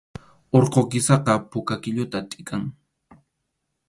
[0.57, 2.63] Urqu kisaqa puka qʼilluta tʼikan